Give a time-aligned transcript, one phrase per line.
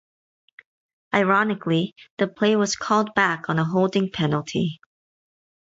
[1.13, 4.81] Ironically, the play was called back on a holding penalty.